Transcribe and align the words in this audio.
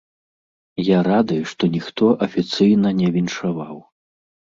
Я 0.85 1.01
рады, 1.07 1.35
што 1.51 1.63
ніхто 1.75 2.03
афіцыйна 2.27 2.89
не 3.03 3.07
віншаваў. 3.19 3.75